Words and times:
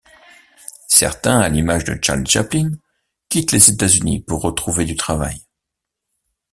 Certains, 0.87 1.39
à 1.41 1.47
l'image 1.49 1.83
de 1.83 1.95
Charlie 2.03 2.25
Chaplin, 2.25 2.71
quittent 3.29 3.51
les 3.51 3.69
États-Unis 3.69 4.19
pour 4.23 4.41
retrouver 4.41 4.83
du 4.85 4.95
travail. 4.95 5.43